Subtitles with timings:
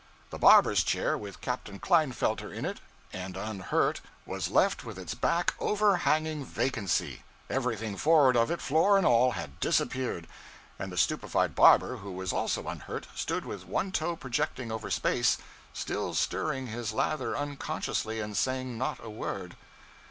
[0.31, 2.79] The barber's chair, with Captain Klinefelter in it
[3.13, 9.05] and unhurt, was left with its back overhanging vacancy everything forward of it, floor and
[9.05, 10.25] all, had disappeared;
[10.79, 15.37] and the stupefied barber, who was also unhurt, stood with one toe projecting over space,
[15.71, 19.55] still stirring his lather unconsciously, and saying, not a word.